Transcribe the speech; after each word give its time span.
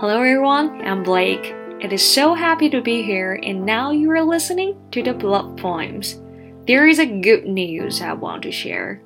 Hello 0.00 0.18
everyone, 0.18 0.80
I'm 0.86 1.02
Blake. 1.02 1.56
It 1.80 1.92
is 1.92 2.08
so 2.08 2.32
happy 2.32 2.70
to 2.70 2.80
be 2.80 3.02
here, 3.02 3.40
and 3.42 3.66
now 3.66 3.90
you 3.90 4.08
are 4.12 4.22
listening 4.22 4.78
to 4.92 5.02
the 5.02 5.12
Blood 5.12 5.58
Poems. 5.58 6.22
There 6.68 6.86
is 6.86 7.00
a 7.00 7.20
good 7.20 7.46
news 7.46 8.00
I 8.00 8.12
want 8.12 8.44
to 8.44 8.52
share. 8.52 9.02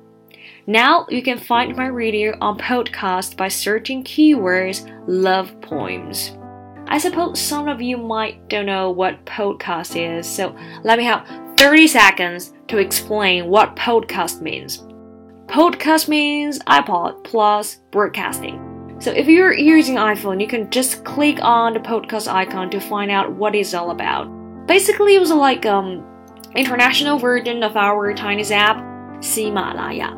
Now 0.67 1.07
you 1.09 1.23
can 1.23 1.39
find 1.39 1.75
my 1.75 1.87
radio 1.87 2.37
on 2.41 2.59
podcast 2.59 3.37
by 3.37 3.47
searching 3.47 4.03
keywords 4.03 4.87
love 5.07 5.59
poems. 5.61 6.37
I 6.85 6.99
suppose 6.99 7.41
some 7.41 7.67
of 7.67 7.81
you 7.81 7.97
might 7.97 8.47
don't 8.47 8.67
know 8.67 8.91
what 8.91 9.25
podcast 9.25 9.95
is, 9.95 10.29
so 10.29 10.55
let 10.83 10.99
me 10.99 11.05
have 11.05 11.27
30 11.57 11.87
seconds 11.87 12.53
to 12.67 12.77
explain 12.77 13.47
what 13.47 13.75
podcast 13.75 14.41
means. 14.41 14.85
Podcast 15.47 16.07
means 16.07 16.59
iPod 16.59 17.23
plus 17.23 17.77
broadcasting. 17.89 18.72
So 19.03 19.11
if 19.11 19.27
you're 19.27 19.51
using 19.51 19.95
iPhone, 19.95 20.39
you 20.39 20.47
can 20.47 20.69
just 20.69 21.03
click 21.03 21.37
on 21.41 21.73
the 21.73 21.81
podcast 21.81 22.31
icon 22.31 22.69
to 22.69 22.79
find 22.79 23.11
out 23.11 23.33
what 23.33 23.53
it's 23.53 23.73
all 23.73 23.91
about. 23.91 24.29
Basically, 24.65 25.15
it 25.15 25.19
was 25.19 25.29
like 25.29 25.65
um 25.65 26.05
international 26.55 27.19
version 27.19 27.63
of 27.63 27.75
our 27.75 28.13
Chinese 28.13 28.49
app, 28.49 28.77
Ximalaya. 29.19 30.09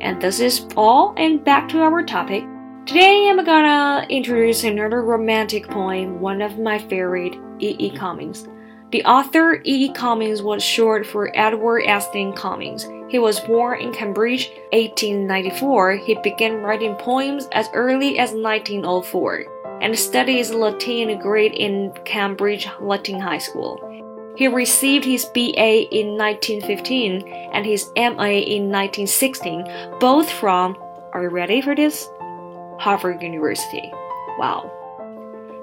And 0.00 0.22
this 0.22 0.38
is 0.38 0.64
all, 0.76 1.12
and 1.16 1.42
back 1.44 1.68
to 1.70 1.80
our 1.80 2.04
topic. 2.04 2.44
Today 2.86 3.28
I'm 3.28 3.44
gonna 3.44 4.06
introduce 4.08 4.62
another 4.62 5.02
romantic 5.02 5.66
poem, 5.66 6.20
one 6.20 6.40
of 6.40 6.56
my 6.56 6.78
favorite, 6.78 7.34
E. 7.58 7.74
E. 7.80 7.90
Cummings. 7.90 8.46
The 8.90 9.04
author 9.04 9.60
E. 9.62 9.92
Cummings 9.92 10.42
was 10.42 10.64
short 10.64 11.06
for 11.06 11.30
Edward 11.38 11.84
Estlin 11.84 12.34
Cummings. 12.34 12.88
He 13.08 13.20
was 13.20 13.38
born 13.38 13.80
in 13.80 13.92
Cambridge, 13.92 14.50
1894. 14.72 15.96
He 15.96 16.14
began 16.24 16.62
writing 16.62 16.96
poems 16.96 17.46
as 17.52 17.68
early 17.72 18.18
as 18.18 18.32
1904 18.32 19.44
and 19.80 19.96
studied 19.96 20.50
Latin 20.50 21.20
grade 21.20 21.52
in 21.52 21.92
Cambridge 22.04 22.66
Latin 22.80 23.20
High 23.20 23.38
School. 23.38 23.78
He 24.36 24.48
received 24.48 25.04
his 25.04 25.24
BA 25.26 25.86
in 25.94 26.18
1915 26.18 27.28
and 27.52 27.64
his 27.64 27.92
MA 27.96 28.42
in 28.42 28.72
1916, 28.72 29.98
both 30.00 30.28
from, 30.28 30.76
are 31.12 31.22
you 31.22 31.28
ready 31.28 31.60
for 31.60 31.76
this? 31.76 32.08
Harvard 32.80 33.22
University. 33.22 33.88
Wow. 34.36 34.68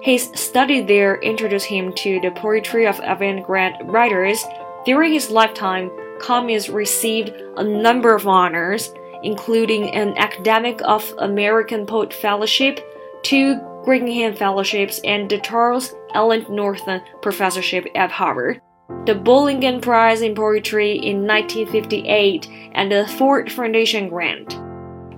His 0.02 0.32
study 0.36 0.82
there 0.82 1.16
introduced 1.22 1.66
him 1.66 1.92
to 1.94 2.20
the 2.20 2.32
poetry 2.32 2.86
of 2.86 3.00
avant-garde 3.04 3.76
writers. 3.86 4.44
During 4.86 5.14
his 5.14 5.32
lifetime, 5.32 5.92
Cummings 6.20 6.70
received 6.70 7.30
a 7.58 7.64
number 7.64 8.16
of 8.16 8.28
honors, 8.28 8.94
including 9.24 9.90
an 9.96 10.18
Academic 10.18 10.80
of 10.84 11.14
American 11.18 11.86
Poet 11.86 12.14
Fellowship, 12.14 12.80
two 13.24 13.56
Guggenheim 13.86 14.36
Fellowships, 14.36 15.00
and 15.04 15.30
the 15.30 15.40
Charles 15.40 15.94
Eliot 16.14 16.50
Norton 16.50 17.02
Professorship 17.22 17.88
at 17.96 18.12
Harvard, 18.12 18.62
the 19.06 19.16
Bollingen 19.16 19.82
Prize 19.82 20.22
in 20.22 20.36
Poetry 20.36 20.94
in 20.94 21.26
1958, 21.26 22.48
and 22.74 22.92
the 22.92 23.08
Ford 23.18 23.52
Foundation 23.52 24.10
Grant. 24.10 24.60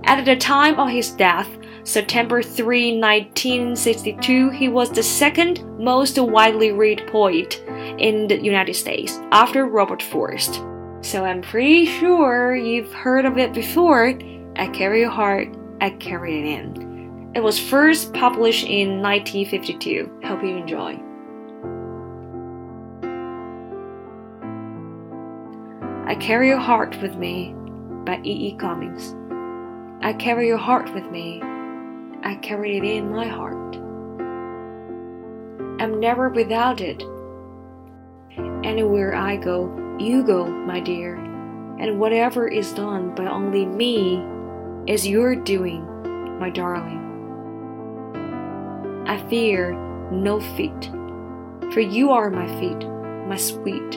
At 0.04 0.24
the 0.24 0.36
time 0.36 0.78
of 0.78 0.88
his 0.88 1.10
death, 1.10 1.48
September 1.84 2.42
3, 2.42 3.00
1962, 3.00 4.50
he 4.50 4.68
was 4.68 4.90
the 4.90 5.02
second 5.02 5.64
most 5.78 6.18
widely 6.18 6.72
read 6.72 7.06
poet 7.10 7.62
in 7.98 8.28
the 8.28 8.42
United 8.42 8.74
States 8.74 9.18
after 9.32 9.66
Robert 9.66 10.02
Frost. 10.02 10.62
So 11.02 11.24
I'm 11.24 11.40
pretty 11.40 11.86
sure 11.86 12.54
you've 12.54 12.92
heard 12.92 13.24
of 13.24 13.38
it 13.38 13.54
before. 13.54 14.18
I 14.56 14.68
carry 14.68 15.00
your 15.00 15.10
heart, 15.10 15.48
I 15.80 15.90
carry 15.90 16.40
it 16.40 16.44
in. 16.44 17.32
It 17.34 17.40
was 17.40 17.58
first 17.58 18.12
published 18.12 18.66
in 18.66 19.00
1952. 19.00 20.20
Hope 20.24 20.42
you 20.42 20.56
enjoy. 20.56 21.00
I 26.06 26.16
carry 26.16 26.48
your 26.48 26.58
heart 26.58 27.00
with 27.00 27.14
me 27.14 27.54
by 28.04 28.20
E. 28.24 28.48
E. 28.48 28.56
Cummings. 28.58 29.14
I 30.02 30.12
carry 30.12 30.48
your 30.48 30.58
heart 30.58 30.92
with 30.92 31.08
me. 31.10 31.40
I 32.22 32.34
carry 32.36 32.76
it 32.76 32.84
in 32.84 33.10
my 33.10 33.26
heart. 33.26 33.76
I'm 35.80 35.98
never 35.98 36.28
without 36.28 36.80
it. 36.80 37.02
Anywhere 38.62 39.14
I 39.14 39.36
go, 39.36 39.96
you 39.98 40.22
go, 40.22 40.46
my 40.46 40.80
dear, 40.80 41.16
and 41.78 41.98
whatever 41.98 42.46
is 42.46 42.72
done 42.72 43.14
by 43.14 43.26
only 43.26 43.64
me 43.64 44.22
is 44.86 45.06
your 45.06 45.34
doing, 45.34 45.82
my 46.38 46.50
darling. 46.50 46.98
I 49.06 49.16
fear 49.28 49.72
no 50.12 50.40
feet, 50.40 50.90
for 51.72 51.80
you 51.80 52.10
are 52.10 52.28
my 52.28 52.46
feet, 52.60 52.86
my 53.26 53.36
sweet. 53.36 53.96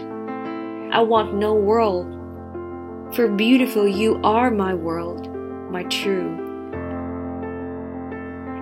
I 0.94 1.02
want 1.02 1.36
no 1.36 1.54
world, 1.54 2.08
for 3.14 3.28
beautiful 3.28 3.86
you 3.86 4.22
are 4.24 4.50
my 4.50 4.74
world, 4.74 5.28
my 5.70 5.84
true. 5.84 6.53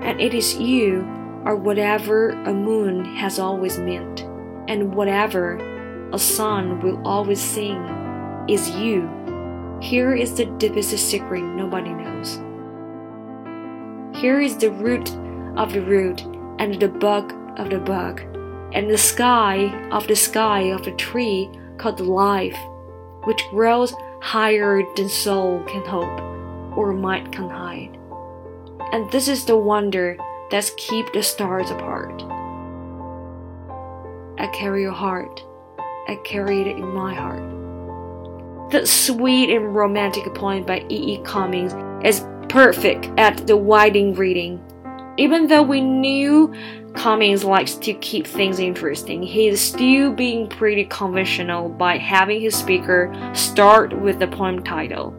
And 0.02 0.20
it 0.20 0.34
is 0.34 0.58
you, 0.58 1.02
or 1.46 1.56
whatever 1.56 2.30
a 2.30 2.54
moon 2.54 3.06
has 3.16 3.40
always 3.40 3.78
meant, 3.78 4.22
and 4.68 4.94
whatever 4.94 5.58
a 6.14 6.20
sun 6.20 6.82
will 6.82 7.02
always 7.06 7.40
sing 7.40 7.82
is 8.48 8.70
you. 8.72 9.10
Here 9.82 10.14
is 10.14 10.36
the 10.36 10.46
deepest 10.46 10.98
secret 10.98 11.42
nobody 11.42 11.94
knows. 11.94 12.40
Here 14.20 14.42
is 14.42 14.58
the 14.58 14.72
root 14.72 15.10
of 15.58 15.74
the 15.74 15.82
root 15.82 16.22
and 16.60 16.80
the 16.80 16.90
bug 16.90 17.34
of 17.58 17.70
the 17.70 17.80
bug 17.80 18.22
and 18.74 18.90
the 18.90 18.98
sky 18.98 19.90
of 19.92 20.08
the 20.08 20.16
sky 20.16 20.62
of 20.72 20.84
the 20.84 20.92
tree 20.92 21.50
called 21.78 22.00
life, 22.00 22.58
which 23.24 23.44
grows 23.50 23.94
higher 24.22 24.82
than 24.96 25.10
soul 25.10 25.64
can 25.64 25.86
hope 25.86 26.22
or 26.78 26.94
might 26.94 27.32
can 27.32 27.50
hide. 27.50 27.91
And 28.92 29.10
this 29.12 29.28
is 29.28 29.46
the 29.46 29.58
wonder 29.58 30.18
that's 30.50 30.72
keep 30.78 31.12
the 31.14 31.24
stars 31.24 31.72
apart. 31.72 32.24
I 34.38 34.48
carry 34.54 34.82
your 34.82 34.92
heart 34.92 35.44
I 36.08 36.16
carry 36.16 36.62
it 36.62 36.68
in 36.68 36.94
my 36.94 37.14
heart. 37.14 38.72
The 38.72 38.86
sweet 38.86 39.50
and 39.50 39.76
romantic 39.76 40.26
poem 40.34 40.66
by 40.66 40.86
E. 40.90 41.14
E. 41.14 41.22
Cummings 41.24 41.74
is 42.04 42.26
perfect 42.50 43.10
at 43.18 43.46
the 43.48 43.56
winding 43.56 44.16
reading. 44.16 44.62
Even 45.18 45.48
though 45.48 45.62
we 45.62 45.80
knew 45.80 46.54
Cummings 46.96 47.44
likes 47.44 47.76
to 47.76 47.94
keep 47.94 48.26
things 48.26 48.60
interesting, 48.60 49.22
he 49.22 49.48
is 49.48 49.62
still 49.62 50.12
being 50.12 50.50
pretty 50.50 50.86
conventional 50.86 51.70
by 51.70 51.98
having 51.98 52.42
his 52.42 52.56
speaker 52.56 53.14
start 53.34 53.98
with 54.02 54.20
the 54.20 54.28
poem 54.28 54.64
title. 54.64 55.14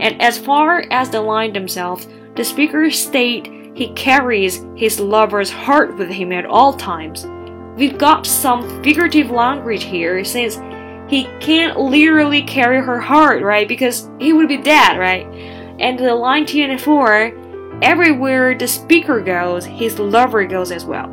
And 0.00 0.20
as 0.20 0.38
far 0.38 0.84
as 0.90 1.10
the 1.10 1.20
line 1.20 1.52
themselves, 1.52 2.06
the 2.34 2.44
speaker 2.44 2.90
state 2.90 3.52
he 3.74 3.92
carries 3.92 4.64
his 4.74 4.98
lover's 4.98 5.50
heart 5.50 5.96
with 5.96 6.08
him 6.08 6.32
at 6.32 6.46
all 6.46 6.72
times 6.72 7.26
we've 7.76 7.98
got 7.98 8.26
some 8.26 8.82
figurative 8.82 9.30
language 9.30 9.84
here 9.84 10.24
since 10.24 10.56
he 11.08 11.24
can't 11.40 11.78
literally 11.78 12.42
carry 12.42 12.80
her 12.80 12.98
heart, 12.98 13.42
right? 13.42 13.68
Because 13.68 14.10
he 14.18 14.32
would 14.32 14.48
be 14.48 14.56
dead, 14.56 14.98
right? 14.98 15.26
And 15.78 15.98
the 15.98 16.14
line 16.14 16.46
24, 16.46 17.78
everywhere 17.82 18.56
the 18.56 18.66
speaker 18.66 19.20
goes, 19.20 19.64
his 19.64 19.98
lover 19.98 20.44
goes 20.46 20.72
as 20.72 20.84
well. 20.84 21.12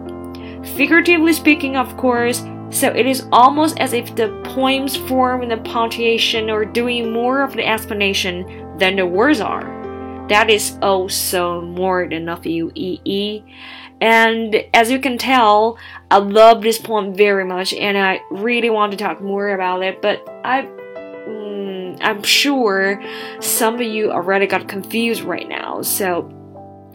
Figuratively 0.76 1.34
speaking, 1.34 1.76
of 1.76 1.96
course, 1.98 2.44
so 2.70 2.88
it 2.88 3.06
is 3.06 3.28
almost 3.32 3.80
as 3.80 3.94
if 3.94 4.16
the 4.16 4.42
poem's 4.46 4.96
form 4.96 5.42
and 5.42 5.52
the 5.52 5.58
punctuation 5.58 6.50
are 6.50 6.66
doing 6.66 7.12
more 7.12 7.44
of 7.44 7.54
the 7.54 7.68
explanation 7.68 8.63
than 8.78 8.96
the 8.96 9.06
words 9.06 9.40
are. 9.40 9.64
That 10.30 10.50
is 10.50 10.78
also 10.82 11.62
more 11.62 12.04
than 12.04 12.14
enough 12.14 12.44
UEE. 12.44 13.44
And 14.02 14.56
as 14.74 14.92
you 14.92 15.00
can 15.00 15.18
tell, 15.18 15.78
I 16.12 16.18
love 16.18 16.62
this 16.62 16.78
poem 16.78 17.14
very 17.16 17.46
much 17.46 17.74
and 17.74 17.98
I 17.98 18.22
really 18.32 18.70
want 18.70 18.92
to 18.92 18.98
talk 18.98 19.22
more 19.22 19.54
about 19.54 19.84
it, 19.84 20.02
but 20.02 20.28
I 20.44 20.64
mm, 20.64 21.98
I'm 22.02 22.24
sure 22.24 23.02
some 23.40 23.76
of 23.76 23.82
you 23.82 24.12
already 24.12 24.48
got 24.48 24.68
confused 24.68 25.22
right 25.22 25.48
now. 25.48 25.82
So 25.82 26.32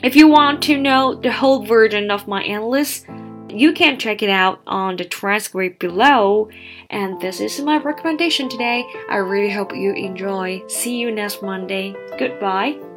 if 0.03 0.17
you 0.17 0.29
want 0.29 0.63
to 0.65 0.77
know 0.77 1.15
the 1.15 1.33
whole 1.33 1.65
version 1.65 2.11
of 2.11 2.29
my 2.29 2.43
endless, 2.45 3.05
you 3.51 3.73
can 3.73 3.99
check 3.99 4.23
it 4.23 4.31
out 4.31 4.61
on 4.67 4.97
the 4.97 5.05
transcript 5.05 5.79
below. 5.79 6.49
And 6.91 7.21
this 7.21 7.41
is 7.41 7.61
my 7.61 7.79
recommendation 7.79 8.49
today. 8.49 8.85
I 9.11 9.17
really 9.17 9.51
hope 9.51 9.75
you 9.75 9.93
enjoy. 9.93 10.63
See 10.69 10.97
you 10.97 11.11
next 11.11 11.43
Monday. 11.43 11.95
Goodbye. 12.19 12.88